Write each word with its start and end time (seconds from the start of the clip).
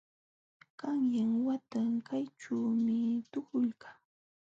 Qanyan 0.79 1.31
wata 1.45 1.81
kayćhuumi 2.07 2.99
tuhulqaa. 3.31 3.97